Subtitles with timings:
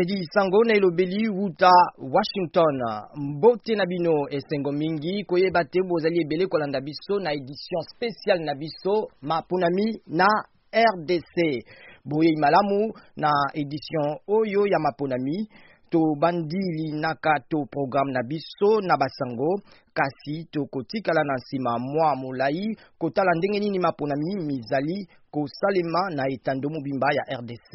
[0.00, 1.70] edi sango na elobeli wuta
[2.14, 2.78] washington
[3.34, 8.52] mbote na bino esengo mingi koyeba te bozali ebele kolanda biso na edition spéciale na
[8.54, 10.26] biso maponami na
[10.92, 11.64] rdc
[12.04, 15.48] boyei malamu na edition oyo ya maponami
[15.90, 19.62] tobandi linaka to programe na biso na basango
[19.96, 22.66] kasi tokotikala na nsima mwa molai
[22.98, 27.72] kotala ndenge nini maponami mizali kosalema na etando mobimba ya rdc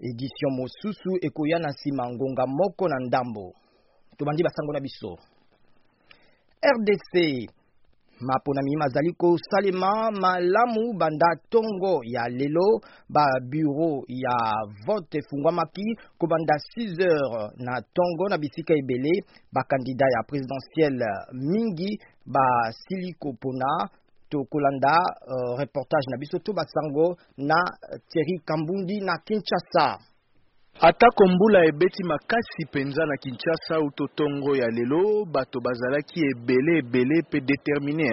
[0.00, 3.52] edition mosusu ekoya na nsima ngonga moko na ndambo
[4.16, 5.16] tobandi basango na biso
[6.74, 7.12] rdc
[8.20, 12.80] mapo na miyima azali kosalema malamu banda ntongo ya lelo
[13.14, 14.38] babureau ya
[14.86, 15.86] vote efungwamaki
[16.18, 19.12] kobanda 6 heures na ntongo na bisika ebele
[19.54, 21.90] bakandida ya presidentielle mingi
[22.26, 23.86] basili kopona
[24.30, 30.04] tokolanda uh, reportage na biso to basango na euh, thierry kambundi na kinshasa
[30.80, 37.20] atako mbula ebeti makasi mpenza na kinshasa uto ntongo ya lelo bato bazalaki ebele ebele
[37.28, 38.10] mpe determine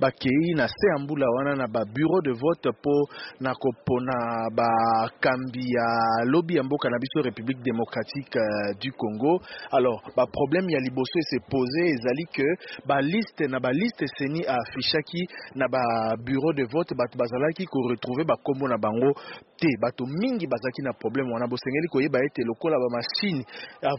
[0.00, 3.08] bakei na se ya mbula wana na babureau de vote mpo
[3.40, 4.14] na kopona
[4.54, 5.86] bakambi ya
[6.24, 9.40] lobi ya mboka na biso république démocratique euh, du congo
[9.72, 12.46] alors baproblème ya liboso esepose ezali ke
[12.86, 19.14] baliste na baliste seni afishaki na babureau de vote bato bazalaki koretrouve bakombo na bango
[19.58, 23.44] te bato mingi bazalaki na problème wana bosengeli koyeba ete lokola ba machine
[23.84, 23.92] a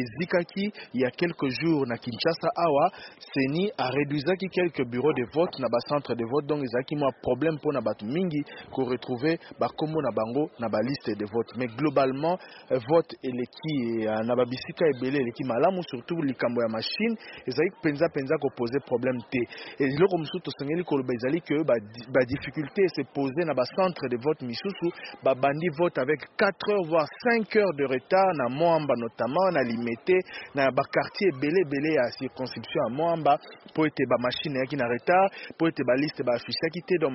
[0.00, 2.90] ezikaki ya quelques jours na Kinshasa awa
[3.34, 7.10] seni a réduisaki quelques bureaux de vote na ba centre de vote donc ezaki mwa
[7.22, 11.68] problème pour batu mingi ko retrouver ba na bango na ba liste de vote mais
[11.68, 12.38] globalement
[12.88, 18.08] vote eleki eh, na ba bisika ebele eleki malamu surtout likambo ya machine ezaki penza
[18.12, 19.38] penza ko poser problème te
[19.82, 24.42] eloko mosusu tosengeli koloba ezali ke ba difficulté se poser na ba centre de vote
[24.44, 28.94] misusu ba bandi vote avec 4 heures voire 5 5 heures de retard na Moamba
[28.98, 30.16] notamment na Limete
[30.54, 33.36] na quartier ebele ebele ya circonscription à ya
[33.74, 37.14] pour po ete machine qui na retard po ete baliste baafishaki te donc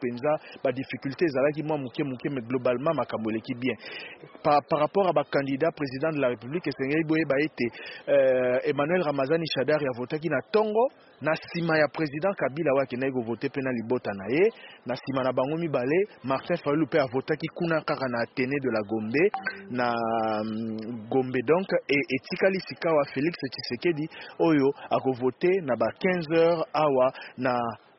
[0.00, 0.32] penza
[0.64, 3.74] ba difficultés ala qui mwa muke muke mais globalement ma makambo qui bien
[4.42, 6.64] par, rapport à ba candidat président de la république
[7.06, 7.66] Boye ba ete
[8.08, 9.44] euh, Emmanuel Ramazani
[9.98, 10.88] voté qui na tongo
[11.20, 14.52] na nsima ya président kabila oyo akendaki kovote mpe na libota na ye
[14.86, 18.82] na nsima na bango mibale martin fayulu mpe avotaki kuna kaka na atene de la
[18.90, 19.24] gombe
[19.70, 19.86] na
[20.44, 24.04] mm, gombe donc etikali sika awa félix tshisekedi
[24.48, 27.06] oyo akovote na ba 15 heures awa
[27.38, 27.52] na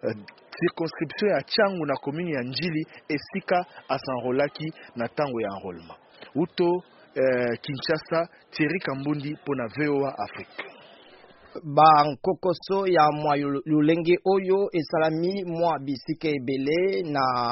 [0.05, 0.13] euh,
[0.59, 5.97] circonscription ya tiangu na commune ya njili esika asanrolaki na ntango ya enrôlement
[6.35, 6.83] uto
[7.17, 10.76] euh, kinshasa thierry kambundi mpo na voa afrique
[11.63, 17.51] bankokoso ya mwa lolenge oyo esalami mwa bisika ebele na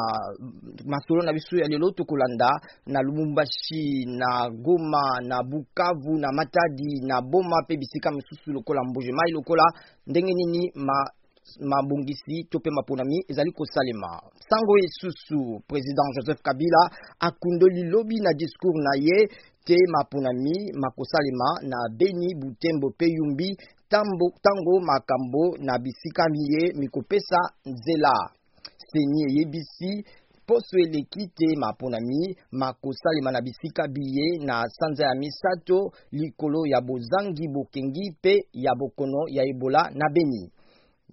[0.85, 2.49] masolo na biso ya lelo tokolanda
[2.87, 9.11] na lubumbashi na goma na bukavu na matadi na boma mpe bisika mosusu lokola mbuje
[9.11, 9.63] mai lokola
[10.07, 10.97] ndenge nini ma
[11.61, 14.17] mabongisi to mpe maponami ezali kosalema
[14.49, 16.89] sango esusu président joseph kabila
[17.19, 19.27] akundoli lobi na discours na ye
[19.65, 23.57] te maponami makosalema na beni butembo mpe yumbi
[23.87, 28.13] ntango, ntango makambo na bisikami ye mikopesa nzela
[28.91, 29.91] seni eyebisi
[30.47, 37.47] poso eleki te maponami makosalema na bisika biye na sanza ya misato likolo ya bozangi
[37.53, 40.49] bokengi mpe ya bokono ya ebola na beni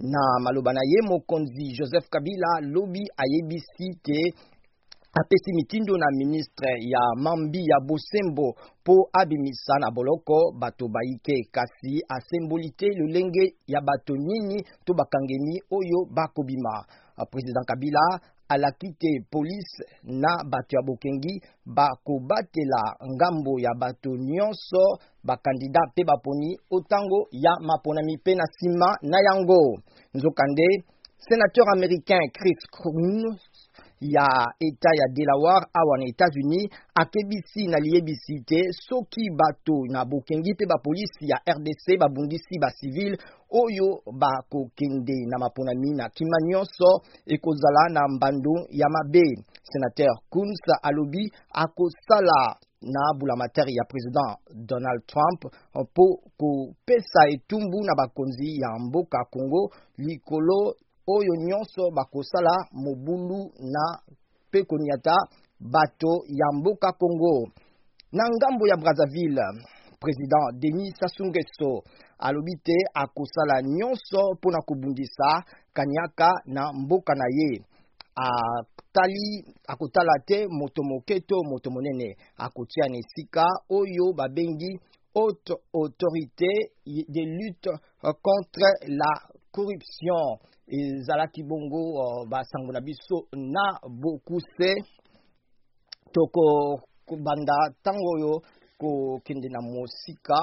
[0.00, 4.34] na maloba na ye mokonzi joseph kabila lobi ayebisi te
[5.20, 12.00] apesi mitindo na ministre ya mambi ya bosembo mpo abimisa na boloko bato bayike kasi
[12.16, 16.86] asemboli te lolenge ya bato nini to bakangeni oyo bakobima
[17.30, 18.00] president kabila
[18.48, 26.56] alaki te polise na bato ya bokengi bakobatela ngambo ya bato nyonso bakandida mpe baponi
[26.70, 29.76] otango ya maponami mpe na nsima na yango
[30.14, 30.66] nzokande
[31.28, 33.36] sénateur américain chris croon
[34.02, 34.26] ya
[34.58, 40.64] eta ya delaware awa na états-unis akebisi na liyebisi te soki bato na bokengi mpe
[40.66, 43.16] bapolisi ya rdc babundisi bacivile
[43.62, 43.88] oyo
[44.22, 46.88] bakokende na maponami na nkima nyonso
[47.34, 49.26] ekozala na mbando ya mabe
[49.72, 51.30] senateur kuns alobi
[51.62, 52.58] akosala
[52.94, 54.32] na bulamatari ya president
[54.66, 55.40] donald trump
[55.74, 56.06] mpo
[56.38, 60.74] kopesa etumbu na bakonzi ya mboka congo likolo
[61.06, 63.84] oyo nyonso bakosala mobulu na
[64.50, 65.14] mpe koniata
[65.60, 67.48] bato ya mboka congo
[68.12, 69.42] na ngambo ya brazzaville
[70.00, 71.82] président denis sassou nguesso
[72.18, 75.30] alobi te akosala nyonso mpo na kobundisa
[75.72, 77.64] kaniaka na mboka na ye
[78.14, 84.80] atali akotala te moto moke to moto monene akotia na esika oyo babengi
[85.14, 86.52] haute autorité
[86.86, 87.70] de lutte
[88.22, 89.08] contre la
[89.52, 94.70] corruption ezalaki bongo uh, basango na biso na bokuse
[96.12, 98.32] tokobanda ntango oyo
[98.80, 100.38] kokende na mosika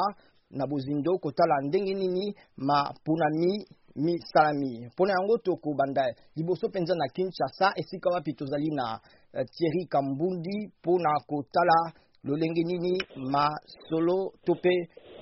[0.54, 3.66] na bozindo kotala ndenge nini mapunami
[3.98, 9.00] misalami mpona yango tokobanda liboso mpenza na kinshasa esika wapi tozali na
[9.34, 11.78] uh, thierry kambundi mpona kotala
[12.24, 14.74] lolenge nini masolo to mpe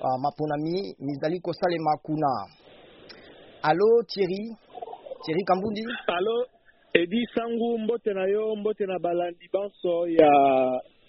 [0.04, 2.28] uh, maponami mizali kosalema kuna
[3.62, 4.54] Allô Thierry
[5.26, 6.46] Thierry Kambundi Allô
[6.94, 10.30] Edi Sangu mbote na yo mbote na balandi banso ya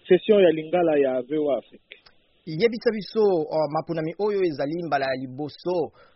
[0.08, 1.98] session ya lingala ya VOA Afrique
[2.46, 5.76] yebisa biso uh, maponami oyo ezali mbala ya liboso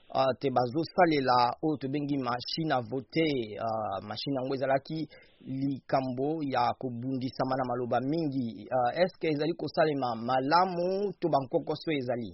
[0.10, 5.10] uh, te bazosalela oyo tobengi mashine à voter uh, ah, mashine yango ezalaki
[5.46, 12.34] likambo ya kobundisama na maloba mingi uh, ah, eske ezali kosalema malamu to bankokoso ezali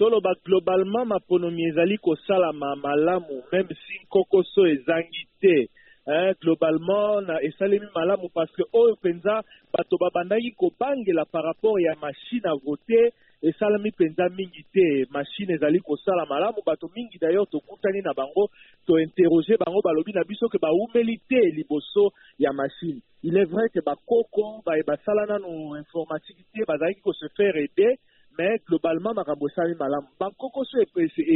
[0.00, 5.68] toloba globalement maponomi ezali kosalama malamu meme si nkokoso ezangi te
[6.08, 9.42] hein, globalement na esalemi malamu parce que oyo mpenza
[9.72, 13.12] bato babandaki kobangela par rapport ya machine a vote
[13.42, 18.48] esalami mpenza mingi te mashine ezali kosala malamu bato mingi dayor tokutani na bango
[18.86, 22.08] tointerroge bango balobi na biso ke bawumeli te liboso
[22.38, 28.00] ya mashine il est vrai ke bakoko basala nano informatique te bazalaki kose faire aide
[28.40, 30.78] mais globalement makambo esalami malamu bankokoso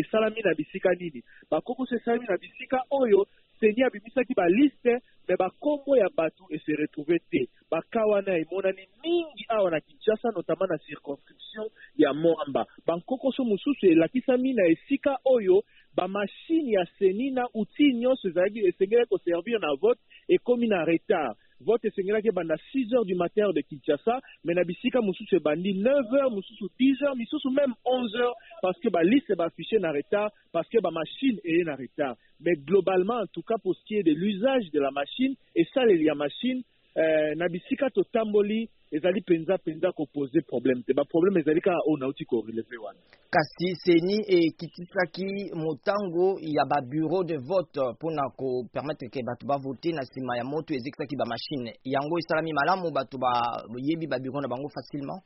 [0.01, 1.21] esalami na bisika nini
[1.51, 3.21] bakokoso esalami na bisika oyo
[3.61, 4.95] seni abimisaki baliste
[5.29, 10.67] me bakombo ya bato ese retrouve te baka wana emonani mingi awa na kinshasa notama
[10.67, 15.63] na circonscription ya moamba bankokoso mosusu elakisami na esika oyo
[15.95, 21.85] bamashine ya seni na outil nyonso ezalaki esengeli koservir na vote ekómi na retard vote
[21.85, 26.65] est à 6 heures du matin de kinshasa mais na bisika mosusu 9 heures mosusu
[26.79, 27.17] 10 heures
[27.53, 31.75] même 11 heures parce que liste est affichée en retard parce que machine est en
[31.77, 35.35] retard mais globalement en tout cas pour ce qui est de l'usage de la machine
[35.57, 36.63] et ça, les machine
[36.97, 42.25] eh, na bisika totamboli ezali mpenza mpenza kopose problème te baproblème ezali kaka oyo nauti
[42.25, 42.99] koreleve wana
[43.31, 50.37] kasi seni ekitisaki motango ya babureau de vote mpona kopermettre ke bato bavote na nsima
[50.39, 55.23] ya moto ezikisaki bamashine yango esalami malamu bato bayebi babureau na bango facilement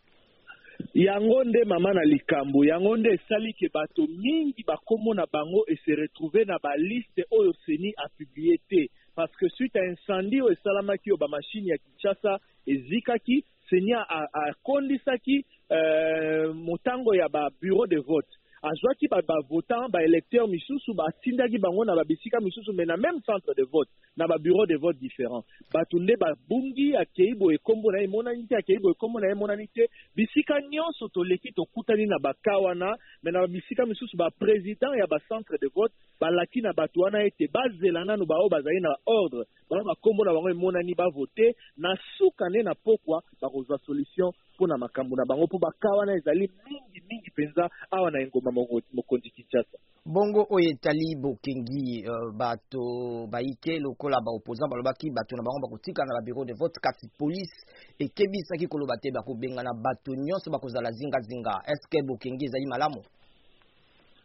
[0.94, 6.44] yango nde mama na likambo yango nde esali ke bato mingi bakomo na bango eseretrouve
[6.48, 8.88] na baliste oyo seni apublie te
[9.18, 12.32] parce que suite à incendie oyo esalamaki oyo bamashine ya kinshasa
[12.66, 14.04] ezikaki seigneur
[14.46, 15.36] akondisaki
[15.76, 18.30] euh, motango ya babureau de vote
[18.62, 23.88] azwaki bavotant baélecteur misusu batindaki bango na babisika misusu me na même centre de vote
[24.16, 28.56] na babureau de vote différent bato nde babungi akei boye ekombo na ye emonani te
[28.56, 33.30] akei boye ekombo na ye emonani te bisika nyonso toleki tokutani na baka wana me
[33.30, 38.24] na babisika misusu baprésident ya bacentre de vote balaki na bato wana ete bazela nano
[38.26, 43.22] baoyo bazali na ordre bao bakombo na bango emonani bavote na suka nde na pokwa
[43.42, 48.10] bakozwa solution mpo na makambo na bango mpo baka wana ezali mingi mingi mpenza awa
[48.10, 49.76] na engoma na mokonzi kinshasa
[50.08, 56.20] bongo oyo etali bokengi uh, bato bayike lokola baopposant balobaki bato na bango bakotikana na
[56.24, 57.52] babureau de vote kasi polise
[58.00, 63.00] ekebisaki koloba te bakobengana bato nyonso bakozala zingazinga estce bokengi ezali malamu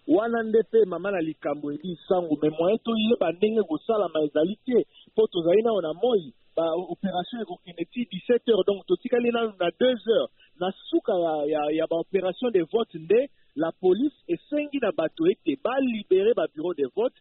[0.07, 4.87] wana nde mpe mama na likambo eli sango me moyen toyeba ndenge kosalama ezali te
[5.11, 9.83] mpo tozali nao na moi baopération ekokende ti 17 heures donc totikali nano na 2
[9.83, 15.27] heures na suka ya, ya, ya baopération de vote nde la police esengi na bato
[15.27, 17.17] ete balibere bureau de vote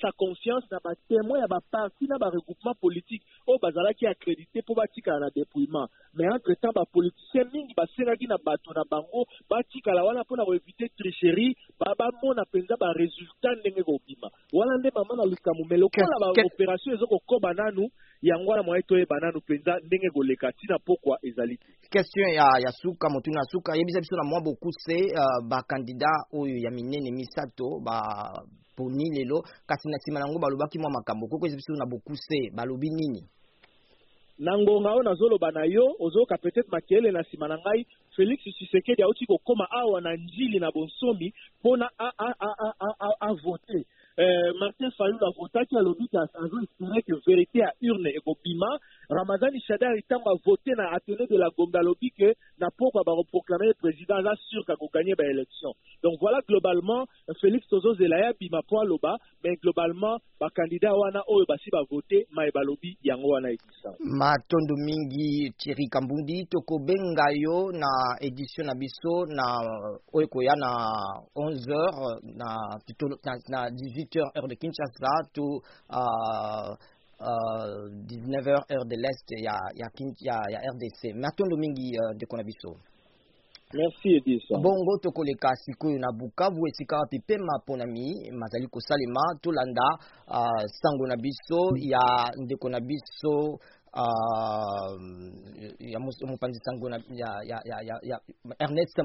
[0.00, 5.30] sa conscience na batémoin ya parti, na regroupement politique oyo bazalaki accrédité pour bâtir na
[5.34, 10.44] dépouillement mais entre temps politicien, mingi basengaki na bato na bango batikala wana mpo na
[10.54, 17.02] éviter tricherie bamona mpenza baresultat ndenge kobima wana nde mama na likambo la opération est
[17.02, 17.88] au kokoba bananu.
[18.22, 21.58] yango na moye e bananu mpenza ndenge koleka ntina pokwa ezali
[21.90, 26.06] question ya, ya suka motuna suka yebisa biso na mwa bokuse uh, ba bakandida
[26.40, 31.72] oyo ya minene misato baponi lelo kasi na nsima nango balobaki mwa makambo kokoyesa biso
[31.72, 33.24] na bokuse balobi nini
[34.38, 39.02] na ngonga oyo nazoloba na yo ozoyoka peut-être makele na nsima na ngai félix tshisekedi
[39.02, 41.88] auti kokóma awa na njili na bonsomi mpona
[43.20, 43.86] avote
[44.18, 50.30] euh, martin fayulu avotaki alobi ke azoespere ke vérité ya urne ekobima Ramazani Shadar ntango
[50.30, 54.64] avote na atene de la gombe alobi ke na pokwa bakoproclame ye président aza sûr
[54.66, 55.72] kakoganye l'élection.
[56.02, 57.04] donc voilà globalement
[57.40, 60.16] félix tozozela ye abima mpo aloba mais globalement
[60.56, 63.54] candidat wana oyo basi voter maye balobi yango wana Ma
[63.90, 63.94] e
[64.38, 66.76] matondo mingi thierry kambundi toko
[67.44, 67.88] yo na
[68.20, 69.46] édition na biso na
[70.14, 70.68] oyo koya na
[71.34, 72.46] 11 h na,
[73.48, 76.72] na, na 18 h heure de kinshasa to uh,
[77.20, 79.82] 19h heure de l'Est ya, y
[80.24, 80.40] ya,
[80.72, 82.74] RDC matondo mingi vous de na biso
[83.72, 88.66] merci bongo tokoleka vous na bukavu esika vous pema ma ponami, mazali
[89.40, 89.82] tolanda
[90.28, 92.00] uh, sango na biso ya
[92.36, 94.60] ndeko na uh,
[95.78, 96.00] ya
[96.64, 98.20] sango ya,
[98.58, 98.98] ernest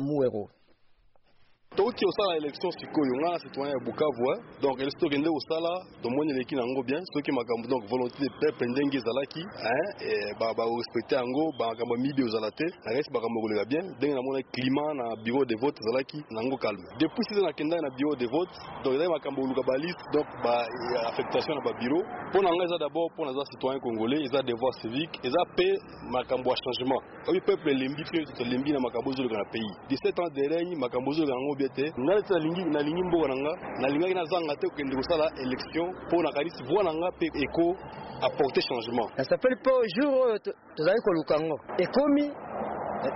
[1.77, 4.41] tokoki kosala élection sikoyo ngai na citoyen ya bukavu hein.
[4.61, 5.69] donc élection tokende kosala
[6.01, 10.33] tomoni eleki na yango bien soki makambo donc volonté de peuple ndenge ezalaki hein.
[10.39, 14.41] barespecte bah, yango bamakambo ya mibi ozala te nakanisi bah, makambo koleka bien ndenge namona
[14.51, 18.25] climat na bureau de vote ezalaki na yango calme depuis sise nakendaki na bureau de
[18.25, 18.49] vote
[18.81, 22.01] donc ezalaki makambo koluka baliste donc baaffectation na babureau
[22.33, 25.77] mpo na ngai eza d'abord mpo naza citoyen congolais eza devoir civique eza mpe
[26.17, 30.17] makambo ya changement ah oyo peuple elembi mpe tolembi na makambo ezoleka na pays 17
[30.21, 34.55] ans de règne makambo ezoleka yango na lingi na lingi mboka na nga na zanga
[34.55, 37.75] te kokende kosala election mpo na kanisi euh, eh, na nga mpe eko
[38.23, 40.39] apporter changement na nasepeli mpo jour oyo
[40.75, 42.31] tozali koluka yango ekomi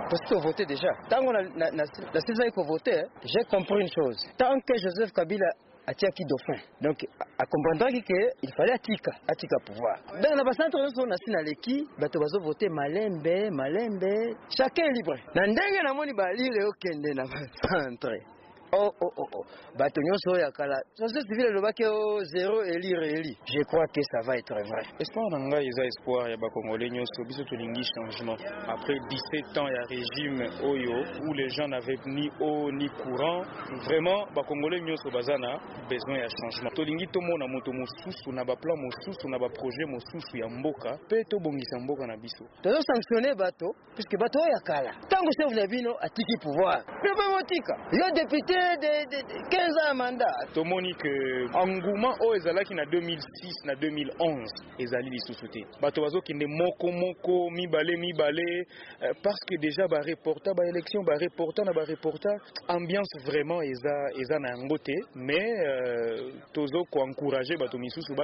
[0.08, 0.88] Parce qu'on votait déjà.
[1.10, 4.16] Tant qu'on hein, la saison qu'on votait, j'ai compris une chose.
[4.38, 5.44] Tant que Joseph Kabila
[5.86, 7.04] a atiaki dauphin donc
[7.38, 12.70] akomprendaki ke il fallait atika atika pouvoir donc na bacentre nyonso nasi naleki bato bazovote
[12.70, 18.16] malembe malembe chacun libre na ndenge namoni balile okende na bacentre
[18.74, 19.44] oh oh oh oh
[19.78, 24.02] bato nyonso oyo akala société civile elobaki o oh, zero elire eli je crois que
[24.12, 28.36] ça va être vrai espoir na ngai eza espoir ya bakongolais nyonso biso tolingi changement
[28.74, 30.94] après 17 ans ya régime oyo
[31.26, 33.40] où les gens n'avaient ni eau ni courant
[33.86, 35.52] vraiment bakongolais nyonso baza na
[35.90, 40.98] besoin ya changement tolingi tomona moto mosusu na baplan mosusu na baprojet mosusu ya mboka
[41.06, 45.96] mpe tobongisa mboka na biso tozosanctionne bato puiske bato oyo akala ntango chef na bino
[46.00, 50.34] atiki pouvoir mpe babotika yo député de 15 ans mandat.
[50.54, 53.22] tomoni que engouement oyo ezalaki na 2006
[53.66, 54.46] na 2011
[54.78, 58.66] ezali lisusu te bato ne moko moko mibale mibale
[59.02, 62.30] euh, parce que déjà élection ba reporta na reporta
[62.68, 68.14] ambiance vraiment eza, eza na yango te mais euh, tozokoencourage bato misusu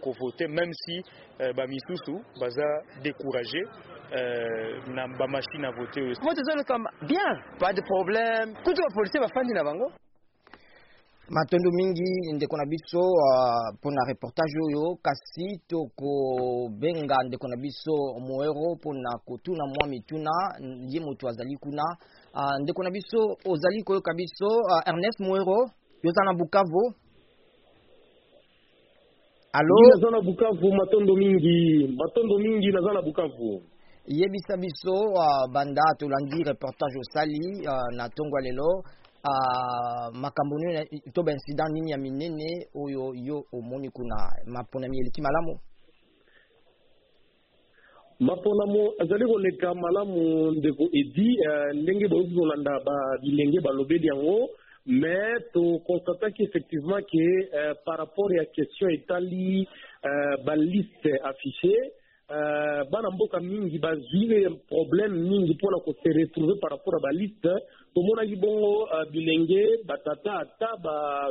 [0.00, 1.02] ko voté, même si
[1.40, 2.66] euh, misusu baza
[3.02, 3.62] découragé
[4.14, 6.02] euh, na machine a voter.
[6.02, 8.82] oyo moto comme bien pas de problème kutu
[9.20, 9.92] va faire mingi na bango
[11.28, 17.94] matondo mingi ndeko na biso uh, mpona reportage oyo kasi tokobenga ndeko na biso
[18.26, 20.32] moero mpona kotuna mwa mituna
[20.92, 21.84] ye moto azali kuna
[22.34, 25.58] uh, ndeko na biso ozali koyoka biso uh, ernest moero
[26.04, 26.84] yoza na bukavu
[29.58, 33.62] alo naza na bukavu matondo mingi matondo mingi naza na bukavu
[34.06, 38.82] yebisa biso uh, banda tolandi reportage osali uh, na ntongo ya lelo
[39.30, 45.54] uh, makambo nini to baincident nini ya minene oyo yo omoni kuna maponami eleki malamu
[48.20, 54.48] maponamo azali koleka malamu ndeko edi uh, ndenge bauti kolanda babilenge balobeli yango
[54.86, 57.24] mais tokonstataki effectivement ke
[57.54, 61.92] uh, par rapport ya question etali uh, eh, baliste affiché
[62.36, 64.38] uh, bana-mboka mingi bazwile
[64.72, 67.52] problème mingi mpona koseretrouve par rapport na baliste
[67.94, 70.68] tomonaki bongo uh, bilenge batata ata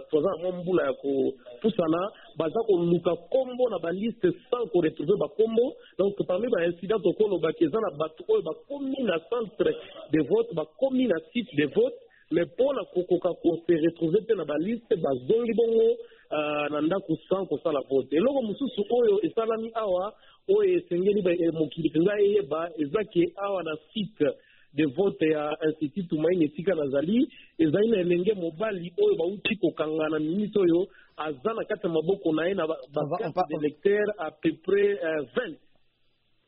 [0.09, 1.99] toza na mwa mbula ya kopusana
[2.37, 5.65] baza koluka kombo na baliste sans koretrouve bakombo
[5.97, 9.71] donc parmi baincident tokolobaki eza na bato oyo bakomi na centre
[10.11, 11.97] de vote bakomi na site de vote
[12.33, 15.97] mais mpona kokoka kose retrouve mpe na baliste bazongi bongo
[16.31, 20.13] Euh, na ndako 100 na vote eloko mosusu oyo esalami awa
[20.55, 24.31] oyo esengeli eh, mokili mpenza eyeba eza ke awa na site
[24.73, 27.27] de vote ya institut tumaini esika nazali
[27.59, 32.31] ezali na elenge mobali oyo bauti kokanga na minisi oyo aza na kati ya maboko
[32.33, 32.65] na ye na
[33.11, 35.55] bacarte ah, d'électeur à peu près euh, vingt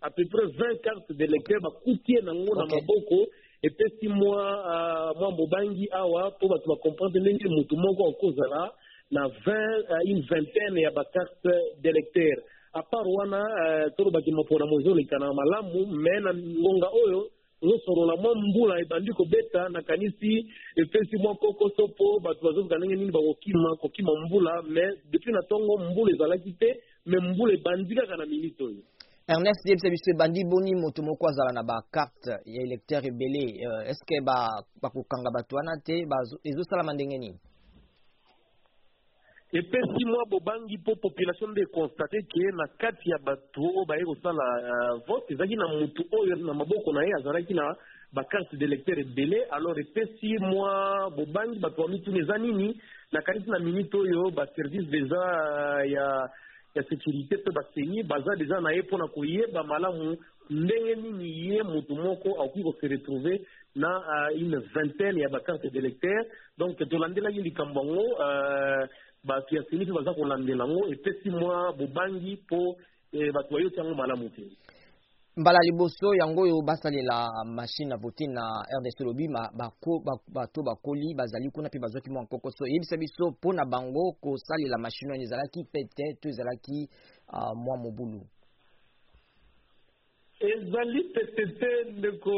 [0.01, 3.27] à peu près vingt carte d'électeur bakutie nango na maboko
[3.61, 8.71] epesi mwa euh, mwa mobangi awa mpo bato bacomprendre ndenge motu moko akozala
[9.13, 12.33] na 20 euh, une vingtaine ya bakarte d'électeur
[12.73, 17.19] apart wana euh, tolobaki maponamo ezolekana malamu me na ngonga oyo
[17.63, 20.31] ezosolola mwa mbula ebandi kobeta nakanisi
[20.81, 25.73] epesi mwa kokoso mpo bato bazozika ndenge nini bakokima kokima mbula me depuis na ntongo
[25.87, 26.69] mbula ezalaki te
[27.09, 28.81] me mbula ebandi kaka na minite oyo
[29.33, 34.15] ernest yebisa biso ebandi boni moto moko azala na bakarte ya électeur ebele euh, estce
[34.81, 35.95] bakokanga bato wana te
[36.49, 37.37] ezosalama ndenge nini
[39.53, 44.43] epesi mwa bobangi mpo population nde ekonstate ke na kati ya bato oyo baye kosala
[44.65, 47.69] euh, vote ezalaki na motu oyo na maboko na ye azalaki na
[48.13, 52.81] bakarte d'électeur ebele alors epesi mwa bobangi bato bamituna eza nini
[53.11, 56.05] nakanisi na minute oyo baservice deja euh, ya
[56.75, 60.17] ya sécurité mpe baseni baza deja na ye mpona koyeba malamu
[60.49, 63.33] ndenge nini ye motu moko akoki kose retrouve
[63.75, 66.21] na uh, une vingtaine ya bakarte d'électeur
[66.57, 68.85] donc tolandelaki likambo yango uh,
[69.23, 72.75] bato ya seni mpe baza kolandela yango epesi mwa bobangi mpo
[73.11, 74.43] e, bato bayoti yango malamu te
[75.39, 79.27] mbala liboso yango oyo basalela machine a vote na rdc lobi
[80.35, 85.23] bato bakoli bazali kuna mpe bazwaki mwa nkokoso eyebisa biso mpona bango kosalela machine wana
[85.23, 86.89] ezalaki pete to ezalaki
[87.55, 88.21] mwa mobulu
[90.43, 92.33] ezali pete te ndeko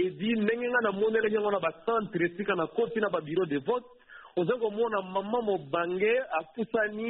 [0.00, 3.84] edi ndenge ngai namonelaki yango na bacentre esika na koti na babiro de vote
[4.40, 7.06] oza komona mama mobange apusani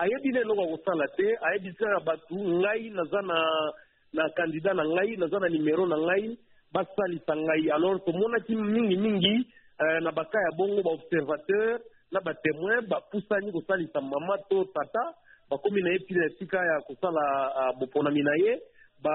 [0.00, 3.38] ayebi na eloko ya kosala te ayebi kaka bato ngai naza na
[4.16, 6.26] na kandida na ngai naza na nimero na ngai
[6.74, 9.34] basalisa ngai alors tomonaki mingimingi
[9.82, 11.70] uh, eh, na baka ya bongo baobservateur
[12.12, 15.02] na batemoin bapusani kosalisa mama to tata
[15.50, 17.22] bakomi na ye mpina esika ya kosala
[17.58, 18.52] uh, ah, boponami na ye
[19.04, 19.14] ba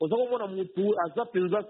[0.00, 1.62] uza kubona mtu azapinza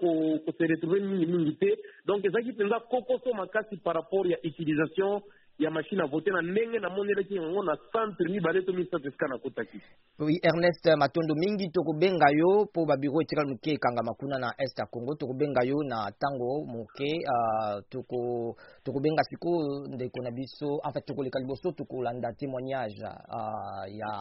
[0.45, 1.69] kuseretrouve mingi mingi te
[2.07, 5.21] donc eza kipenza kokoso makasi par rapport ya utilisation
[5.59, 9.81] ya mashine a vote na ndenge namonelaki yango na centre mibale to misato esika nakotaki
[10.19, 14.85] oui ernest matondo mingi tokobenga yo mpo babiro etikali moke ekangama kuna na este ya
[14.87, 21.05] congo tokobenga yo na ntango moke uh, tokobenga toko sikoyo ndeko na biso en fait
[21.05, 24.11] tokoleka liboso tokolanda témoignage uh, ya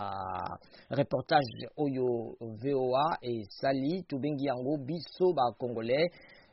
[0.88, 6.08] reportage oyo voa esali tobengi yango biso bacongolais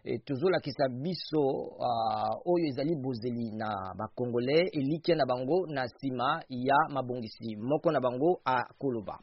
[0.05, 6.75] e, tozolakisa biso uh, oyo ezali bozeli na bakongolais elikya na bango na nsima ya
[6.91, 9.15] mabongisi moko na bango akoloba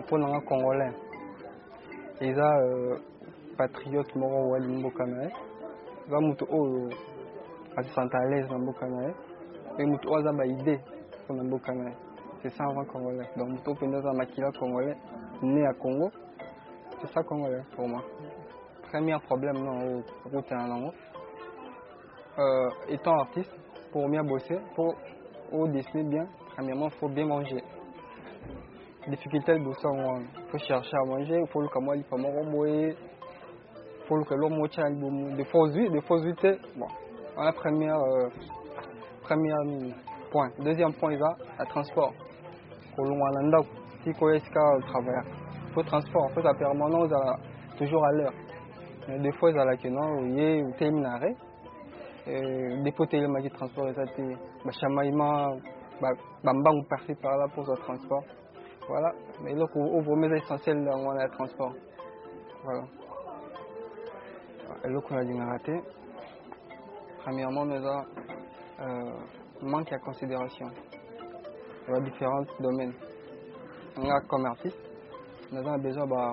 [0.00, 0.94] mpona nga congolais
[2.26, 2.96] eza euh,
[3.56, 5.30] patriote moko wa limboka na ye
[6.06, 6.90] eza moto oyo
[7.94, 9.14] sont à l'aise dans le canal.
[9.14, 9.14] Hein.
[9.78, 10.78] et hein.
[12.42, 14.96] c'est ça va congolais donc je suis dans congolais
[15.42, 16.10] né à congo
[17.00, 18.02] c'est ça congolais pour moi
[18.90, 20.02] premier problème non
[22.38, 23.54] euh, étant artiste
[23.92, 24.94] pour mieux bosser pour
[25.52, 27.62] au dessiner bien premièrement faut bien manger
[29.08, 29.64] difficulté de il
[30.50, 32.04] faut chercher à manger faut le mwa il
[34.08, 35.44] faut que l'homme à de Il
[36.00, 36.18] faut
[37.40, 38.28] voilà, première, euh,
[39.22, 39.88] première euh,
[40.30, 40.50] point.
[40.58, 42.12] Deuxième point, il va à transport.
[42.94, 43.60] Kolongalanda,
[44.04, 45.24] si Koyeska euh, travaille.
[45.72, 47.10] Faut transport, faut la permanence,
[47.78, 48.34] toujours à l'heure.
[49.08, 51.34] Des fois, il y a la non, il y a terminaré.
[52.26, 55.48] Des fois, il y a transport, et ça, c'est bah, chamaïma,
[56.02, 56.10] bah,
[56.44, 58.22] bambang, par par-là pour le transport.
[58.86, 59.66] Voilà, mais là, au
[60.02, 61.72] premier essentiel, essentiels dans le transport.
[62.64, 62.82] Voilà.
[64.84, 65.80] Et là, qu'on a dit, raté
[67.22, 68.04] premièrement nous avons
[68.80, 69.12] euh,
[69.62, 70.66] manque à considération
[71.88, 72.92] dans différents domaines.
[73.96, 74.78] On a comme artiste,
[75.52, 76.32] nous avons besoin de, bah,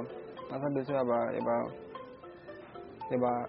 [0.50, 1.26] nous avons besoin bah,
[3.12, 3.48] bah,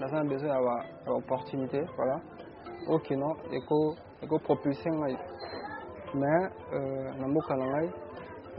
[0.00, 0.56] nous avons besoin
[1.06, 2.20] opportunité, voilà.
[2.88, 4.28] Ok non, mais euh,
[7.22, 7.42] avons
[8.52, 8.58] il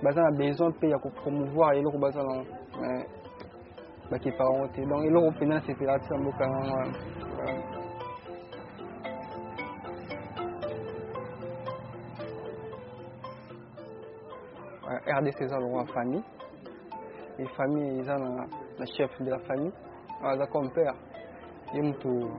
[0.05, 2.44] baza na besoin mpe ya kopromouvoir eloko baza nango
[2.81, 3.09] mais
[4.11, 6.77] bakepaka yango te donc eloko mpena sepela tisa mboka yango
[14.87, 16.23] wana rdc eza lokola famille
[17.38, 18.14] e famille eza
[18.79, 19.73] na chef de la famille
[20.23, 20.94] aza ah, comme père
[21.75, 22.31] ye motu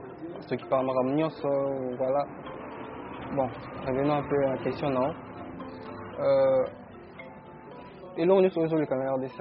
[0.48, 1.48] soki pakamaka nyonso
[1.98, 2.26] voilà
[3.34, 3.48] Bon,
[3.84, 5.10] revenons un peu à la question, non
[6.20, 6.64] euh,
[8.16, 8.60] elongi ça.
[8.60, 9.38] ozoleka si rdc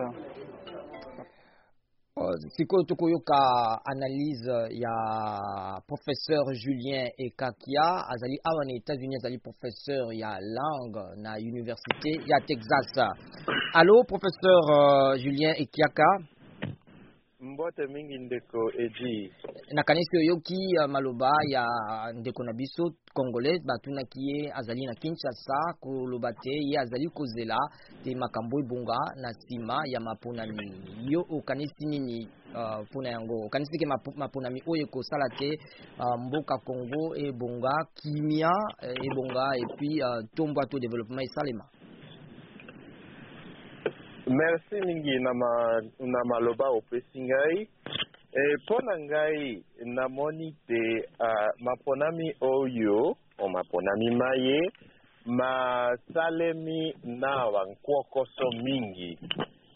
[2.56, 9.38] sikoyo tokoyoka analyse il y a professeur julien ekakia azali awa ah, aux états-unis azali
[9.38, 12.92] professeur il y a langue na université a texas
[13.74, 16.18] Allô, professeur euh, julien Ekakia.
[17.46, 19.34] mbote mingi ndeko eji
[19.72, 20.58] na kanisi oyoki
[20.90, 21.66] maloba ya
[22.14, 27.58] ndeko na biso congolais batunaki ye azali na kinshasa koloba te ye azali kozela
[28.04, 30.68] te makambo ebonga na nsima ya maponami
[31.14, 32.20] yo okanisi nini
[32.56, 33.88] euh, mpona uh, yango okanisi ke
[34.24, 35.50] maponami oyo ekosala te
[36.00, 38.52] uh, mboka congo ebonga kimia
[38.84, 41.66] euh, ebonga epuis uh, tombwa to développement esalema
[44.28, 45.54] merci mingi na, ma,
[46.00, 47.68] na maloba opesi ngai
[48.34, 49.62] e, mpo na ngai
[49.96, 50.82] namoni te
[51.20, 54.60] uh, maponami oyo o maponami maye
[55.38, 59.18] masalemi na bankokoso mingi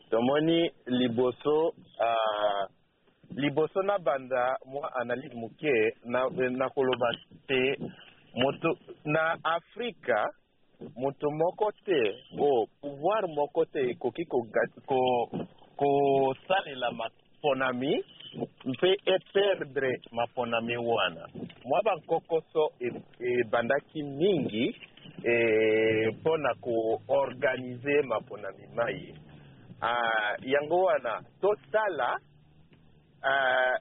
[0.09, 1.67] tomoni liboso
[2.01, 2.63] uh,
[3.37, 5.73] liboso nabanda mwa analyse moke
[6.57, 7.61] nakoloba na, na te
[8.41, 8.69] moto
[9.05, 10.25] na afrika
[10.97, 11.99] moto moko te
[12.31, 12.39] mm.
[12.41, 15.47] o oh, pouvoir moko te ekoki mm.
[15.79, 17.93] kosalela maponami
[18.35, 18.43] mm.
[18.71, 21.25] mpe eperdre maponami wana
[21.65, 22.63] mwa bankokoso
[23.19, 24.75] ebandaki e, e mingi
[26.19, 29.13] mpo e, na koorganize maponami mai
[29.81, 32.15] uh, yango wana tosala
[33.23, 33.75] uh,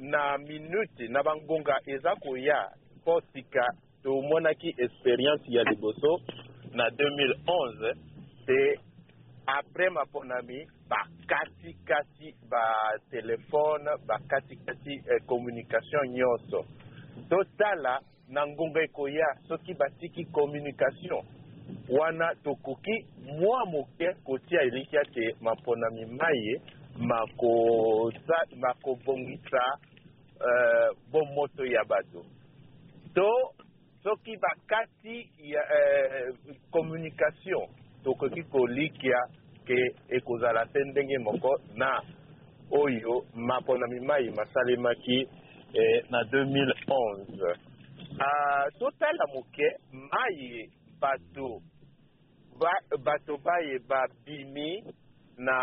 [0.00, 3.66] na minute na bangonga eza koya mpo sika
[4.02, 6.20] tomonaki experience ya liboso
[6.74, 7.94] na 2011
[8.46, 8.78] te
[9.46, 16.64] apres maponami bakatikati batelefone bakatikati eh, communication nyonso
[17.28, 21.24] totala na ngonga ekoya soki batiki communication
[21.88, 23.06] wana tokoki
[23.38, 26.60] mwa moke kotia eliki ate maponami maye
[27.00, 29.18] makobongisa mako uh,
[30.40, 32.24] eh, bomoto ya bato
[33.14, 33.30] to
[34.02, 36.34] soki bakati ya eh,
[36.72, 37.66] communication
[38.04, 39.18] tokoki kolikya
[39.66, 39.78] ke
[40.16, 42.00] ekozala te ndenge moko na
[42.82, 45.18] oyo maponami mai masalemaki
[45.82, 46.46] eh, na 2011
[46.82, 47.54] uh,
[48.26, 51.48] ah, totala moke mai bato
[52.60, 52.72] ba,
[53.04, 54.82] bato baye babimi
[55.38, 55.58] na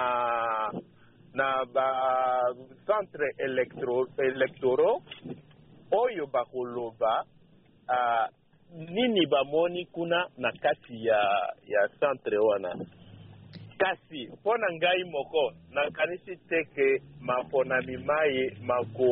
[1.34, 5.02] na bacentre électoraux
[6.02, 7.14] oyo bakoloba
[7.90, 8.26] uh,
[8.94, 11.20] nini bamoni kuna na kati ya
[11.68, 12.86] ya centre wana
[13.78, 16.88] kasi mpo na ngai moko nakanisi te ke
[17.22, 19.12] maponami maye mako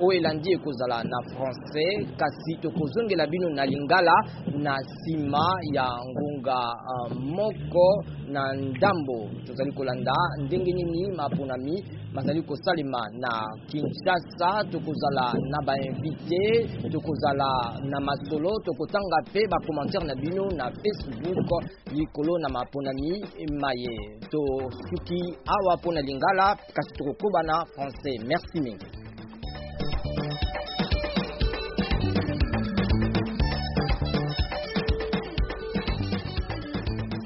[0.00, 4.14] oyo elandi ekozala na français kasi tokozongela bino na lingala
[4.56, 7.88] na nsima ya ngonga uh, ah, moko
[8.28, 13.30] na ndambo tozali kolanda ndenge nini maponami bazali kosalema na
[13.68, 22.38] kinshasa tokozala na bainvite tokozala na masolo tokotanga mpe bacommentaire na bino na facebook likolo
[22.38, 23.96] na maponami e maye
[24.30, 29.01] tosuki awa mpo na lingala kasi tokokobana français merci mingi